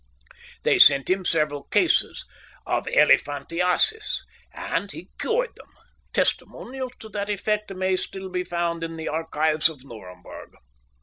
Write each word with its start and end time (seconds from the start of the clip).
They 0.63 0.79
sent 0.79 1.11
him 1.11 1.25
several 1.25 1.65
cases 1.65 2.25
of 2.65 2.87
elephantiasis, 2.87 4.23
and 4.51 4.91
he 4.91 5.11
cured 5.19 5.51
them: 5.55 5.69
testimonials 6.11 6.93
to 7.01 7.09
that 7.09 7.29
effect 7.29 7.71
may 7.75 7.95
still 7.95 8.29
be 8.31 8.43
found 8.43 8.83
in 8.83 8.97
the 8.97 9.07
archives 9.09 9.69
of 9.69 9.83
Nuremberg. 9.83 10.53